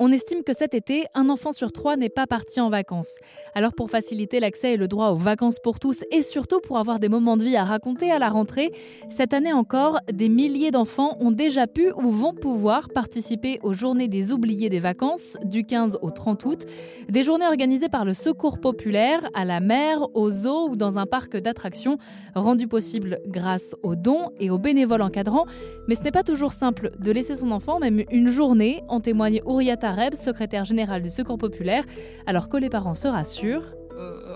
[0.00, 3.18] On estime que cet été, un enfant sur trois n'est pas parti en vacances.
[3.56, 7.00] Alors pour faciliter l'accès et le droit aux vacances pour tous et surtout pour avoir
[7.00, 8.70] des moments de vie à raconter à la rentrée,
[9.10, 14.06] cette année encore, des milliers d'enfants ont déjà pu ou vont pouvoir participer aux journées
[14.06, 16.66] des oubliés des vacances du 15 au 30 août,
[17.08, 21.06] des journées organisées par le Secours populaire à la mer, aux eaux ou dans un
[21.06, 21.98] parc d'attractions,
[22.36, 25.46] rendues possibles grâce aux dons et aux bénévoles encadrants.
[25.88, 29.40] Mais ce n'est pas toujours simple de laisser son enfant même une journée, en témoigne
[29.44, 31.84] Ouriata secrétaire général du Secours populaire,
[32.26, 33.74] alors que les parents se rassurent.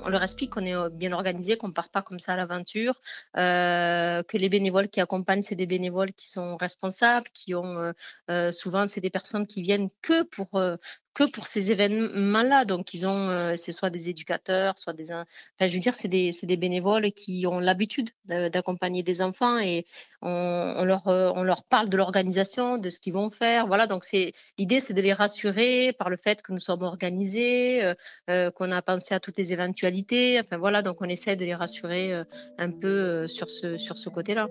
[0.04, 3.00] On leur explique qu'on est bien organisé, qu'on ne part pas comme ça à l'aventure,
[3.36, 7.92] euh, que les bénévoles qui accompagnent, c'est des bénévoles qui sont responsables, qui ont euh,
[8.30, 10.48] euh, souvent, c'est des personnes qui viennent que pour
[11.14, 12.64] que pour ces événements-là.
[12.64, 15.12] Donc, ils ont, euh, c'est soit des éducateurs, soit des.
[15.12, 15.26] Enfin,
[15.60, 19.86] je veux dire, c'est des, des, bénévoles qui ont l'habitude d'accompagner des enfants et
[20.22, 23.66] on, leur, euh, on leur parle de l'organisation, de ce qu'ils vont faire.
[23.66, 24.04] Voilà, donc
[24.58, 27.94] l'idée, c'est de les rassurer par le fait que nous sommes organisés,
[28.30, 30.40] euh, qu'on a pensé à toutes les éventualités.
[30.40, 32.22] Enfin, voilà, donc on essaie de les rassurer
[32.58, 34.48] un peu sur ce, sur ce côté-là.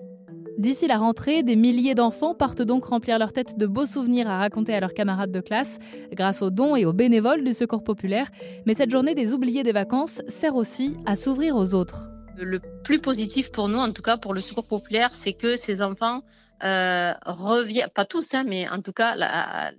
[0.58, 4.38] D'ici la rentrée, des milliers d'enfants partent donc remplir leur tête de beaux souvenirs à
[4.38, 5.80] raconter à leurs camarades de classe,
[6.14, 8.28] grâce aux dons et aux bénévoles du Secours populaire.
[8.66, 12.10] Mais cette journée des oubliés des vacances sert aussi à s'ouvrir aux autres.
[12.38, 15.82] Le plus positif pour nous, en tout cas pour le Secours populaire, c'est que ces
[15.82, 16.22] enfants
[16.64, 19.16] euh, reviennent, pas tous, hein, mais en tout cas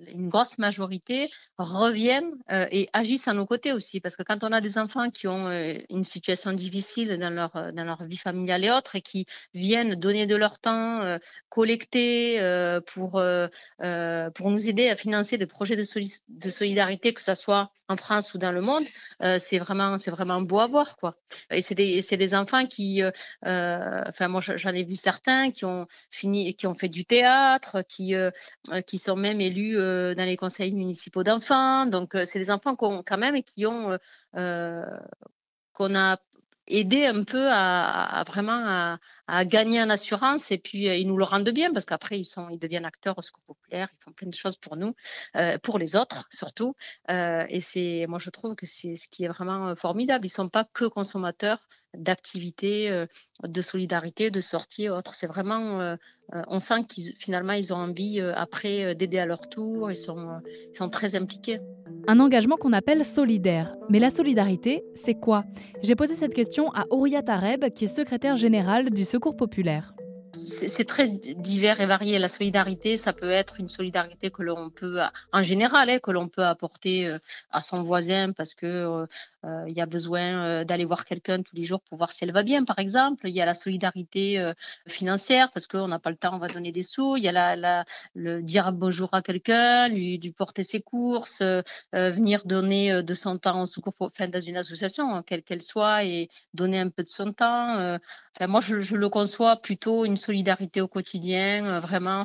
[0.09, 4.01] une grosse majorité reviennent euh, et agissent à nos côtés aussi.
[4.01, 7.73] Parce que quand on a des enfants qui ont euh, une situation difficile dans leur,
[7.73, 12.39] dans leur vie familiale et autres et qui viennent donner de leur temps, collecter
[12.87, 13.23] pour,
[14.35, 15.85] pour nous aider à financer des projets de,
[16.29, 18.85] de solidarité, que ce soit en France ou dans le monde,
[19.39, 20.97] c'est vraiment, vraiment beau à voir.
[20.97, 21.17] Quoi.
[21.51, 23.03] Et c'est des, des enfants qui,
[23.43, 28.15] enfin moi j'en ai vu certains qui ont fini, qui ont fait du théâtre, qui,
[28.15, 28.31] euh,
[28.71, 31.87] euh, sont même élus euh, dans les conseils municipaux d'enfants.
[31.87, 33.99] Donc, c'est des enfants qu'on, quand même qui ont
[35.75, 36.19] qu'on a
[36.79, 41.49] aidé un peu à, vraiment à, gagner en assurance et puis ils nous le rendent
[41.51, 44.35] bien parce qu'après ils sont ils deviennent acteurs au secours populaire ils font plein de
[44.35, 44.95] choses pour nous
[45.63, 46.75] pour les autres surtout
[47.09, 50.65] et c'est moi je trouve que c'est ce qui est vraiment formidable ils sont pas
[50.65, 51.59] que consommateurs
[51.95, 53.07] d'activités, euh,
[53.43, 55.15] de solidarité, de sortie et autres.
[55.15, 55.97] C'est vraiment, euh,
[56.35, 59.91] euh, on sent qu'ils finalement ils ont envie après d'aider à leur tour.
[59.91, 60.41] Ils sont,
[60.73, 61.61] ils sont très impliqués.
[62.09, 63.77] Un engagement qu'on appelle solidaire.
[63.89, 65.45] Mais la solidarité, c'est quoi?
[65.83, 69.95] J'ai posé cette question à Ouria Tareb, qui est secrétaire générale du Secours populaire
[70.47, 72.19] c'est très divers et varié.
[72.19, 75.01] La solidarité, ça peut être une solidarité que l'on peut,
[75.33, 77.19] en général, hein, que l'on peut apporter euh,
[77.51, 79.07] à son voisin parce que euh,
[79.45, 82.33] euh, il y a besoin d'aller voir quelqu'un tous les jours pour voir si elle
[82.33, 83.29] va bien, par exemple.
[83.29, 84.53] Il y a la solidarité
[84.87, 87.17] financière parce qu'on n'a pas le temps, on va donner des sous.
[87.17, 91.43] Il y a la, le dire bonjour à quelqu'un, lui, porter ses courses,
[91.93, 96.29] venir donner de son temps au secours, enfin, dans une association, quelle qu'elle soit, et
[96.55, 97.99] donner un peu de son temps.
[98.37, 101.67] Enfin, moi, je, je le conçois plutôt une solidarité solidarité au quotidien.
[101.67, 102.23] Euh, vraiment,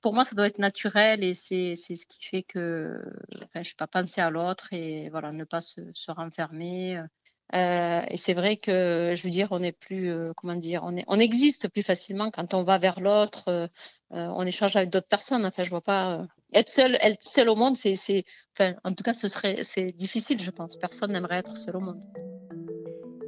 [0.00, 3.02] pour moi, ça doit être naturel et c'est ce qui fait que
[3.36, 7.02] enfin, je ne vais pas penser à l'autre et voilà, ne pas se, renfermer.
[7.54, 10.96] Euh, et c'est vrai que je veux dire, on est plus, euh, comment dire, on,
[10.96, 13.70] est, on existe plus facilement quand on va vers l'autre,
[14.10, 15.44] on échange avec d'autres personnes.
[15.44, 18.24] Enfin, je vois pas être seul, seul au monde, c'est,
[18.54, 20.76] enfin, en tout cas, ce serait, c'est difficile, je pense.
[20.76, 22.02] Personne n'aimerait être seul au monde.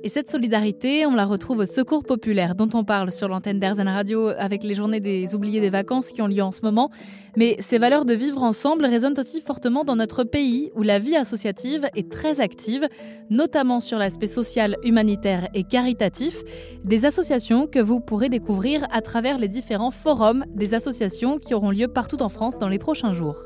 [0.02, 3.86] Et cette solidarité, on la retrouve au Secours populaire, dont on parle sur l'antenne d'Airzen
[3.86, 6.90] Radio avec les journées des oubliés des vacances qui ont lieu en ce moment.
[7.36, 11.16] Mais ces valeurs de vivre ensemble résonnent aussi fortement dans notre pays, où la vie
[11.16, 12.88] associative est très active,
[13.28, 16.34] notamment sur l'aspect social, humanitaire et caritatif.
[16.84, 21.70] Des associations que vous pourrez découvrir à travers les différents forums des associations qui auront
[21.70, 23.36] lieu partout en France dans les prochains jours.